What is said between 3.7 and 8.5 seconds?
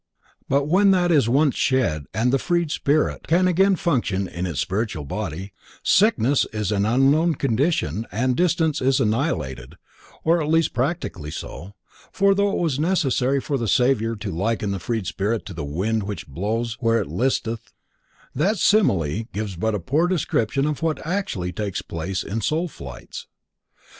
function in its spiritual body, sickness is an unknown condition and